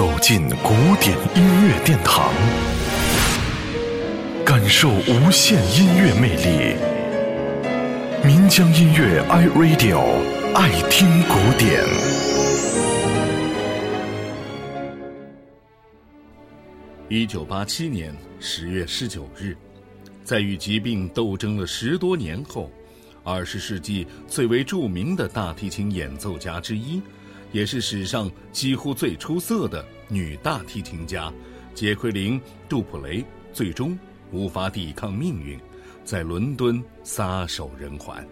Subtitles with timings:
[0.00, 2.32] 走进古典音乐殿堂，
[4.46, 6.74] 感受无限音乐魅力。
[8.26, 10.00] 民江音乐 iRadio
[10.54, 11.84] 爱听古典。
[17.10, 19.54] 一九八七年十月十九日，
[20.24, 22.70] 在与疾病斗争了十多年后，
[23.22, 27.02] 二十世纪最为著名的大提琴演奏家之一。
[27.52, 31.32] 也是史上几乎最出色的女大提琴家，
[31.74, 33.98] 杰奎琳·杜普雷最终
[34.30, 35.58] 无法抵抗命运，
[36.04, 38.26] 在伦敦撒手人寰。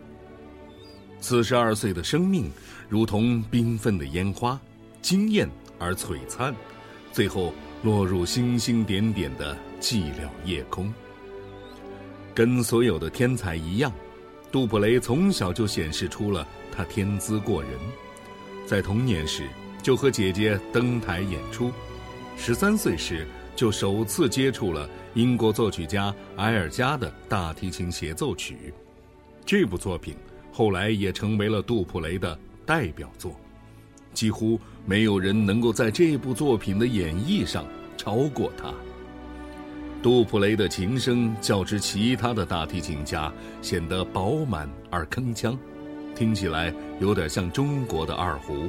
[1.21, 2.49] 四十二岁的生命
[2.89, 4.61] 如同缤纷的烟花，
[5.03, 6.55] 惊艳而璀璨，
[7.13, 10.93] 最后落入星星点点的寂寥夜空。
[12.33, 13.93] 跟所有的天才一样，
[14.53, 17.73] 杜普雷从小就显示出了他天资过人。
[18.69, 19.49] 在童年时
[19.83, 21.73] 就和姐姐登台演出，
[22.37, 28.75] 十三岁时就首次接触了英国作曲家埃尔加的大提琴协奏曲。
[29.47, 30.15] 这部作品
[30.53, 33.35] 后来也成为了杜普雷的代表作，
[34.13, 37.65] 几乎没有人能够在这部作品的演绎上
[37.97, 38.71] 超过他。
[40.03, 45.57] 杜普雷的琴声较之其他的大提琴家显得饱满而铿锵。
[46.19, 48.69] 听起来有点像中国的二胡，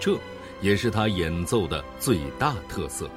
[0.00, 0.16] 这
[0.62, 3.10] 也是他演奏的最大特色。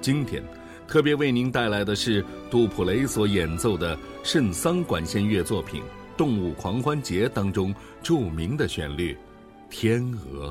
[0.00, 0.40] 今天，
[0.86, 5.82] 特别为您带来的是杜普雷所演奏的圣桑管弦乐作品
[6.16, 9.14] 《动物狂欢节》当中著名的旋律
[9.68, 10.50] 《天鹅》。